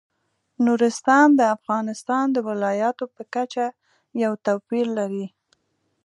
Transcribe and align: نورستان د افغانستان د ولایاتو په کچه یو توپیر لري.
نورستان 0.65 1.27
د 1.39 1.41
افغانستان 1.55 2.25
د 2.31 2.37
ولایاتو 2.49 3.05
په 3.15 3.21
کچه 3.33 3.65
یو 4.23 4.31
توپیر 4.45 4.85
لري. 4.97 5.25